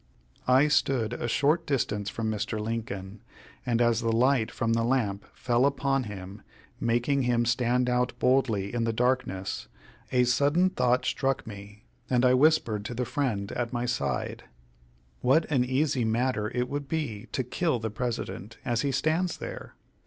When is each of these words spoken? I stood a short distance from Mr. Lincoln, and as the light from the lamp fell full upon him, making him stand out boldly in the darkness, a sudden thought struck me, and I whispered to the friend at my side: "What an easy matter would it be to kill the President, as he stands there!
I 0.47 0.67
stood 0.67 1.13
a 1.13 1.27
short 1.27 1.67
distance 1.67 2.09
from 2.09 2.31
Mr. 2.31 2.59
Lincoln, 2.59 3.21
and 3.67 3.79
as 3.83 4.01
the 4.01 4.11
light 4.11 4.49
from 4.49 4.73
the 4.73 4.81
lamp 4.83 5.25
fell 5.35 5.59
full 5.59 5.65
upon 5.67 6.05
him, 6.05 6.41
making 6.79 7.21
him 7.21 7.45
stand 7.45 7.87
out 7.87 8.17
boldly 8.17 8.73
in 8.73 8.83
the 8.83 8.93
darkness, 8.93 9.67
a 10.11 10.23
sudden 10.23 10.71
thought 10.71 11.05
struck 11.05 11.45
me, 11.45 11.83
and 12.09 12.25
I 12.25 12.33
whispered 12.33 12.83
to 12.85 12.95
the 12.95 13.05
friend 13.05 13.51
at 13.51 13.73
my 13.73 13.85
side: 13.85 14.45
"What 15.19 15.45
an 15.51 15.63
easy 15.63 16.03
matter 16.03 16.51
would 16.51 16.81
it 16.83 16.89
be 16.89 17.27
to 17.33 17.43
kill 17.43 17.77
the 17.77 17.91
President, 17.91 18.57
as 18.65 18.81
he 18.81 18.91
stands 18.91 19.37
there! 19.37 19.75